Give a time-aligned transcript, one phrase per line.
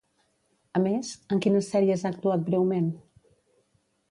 [0.79, 2.89] A més, en quines sèries ha actuat breument?